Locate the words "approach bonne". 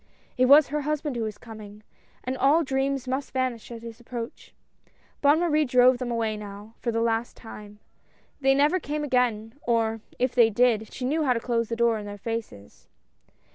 3.99-5.39